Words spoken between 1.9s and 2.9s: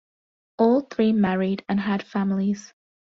families.